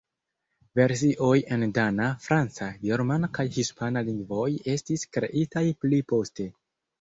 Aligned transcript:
Versioj 0.77 1.33
en 1.55 1.65
dana, 1.75 2.07
franca, 2.23 2.69
germana 2.87 3.29
kaj 3.39 3.45
hispana 3.59 4.03
lingvoj 4.09 4.49
estis 4.75 5.05
kreitaj 5.19 5.65
pli 5.85 6.01
poste. 6.15 6.49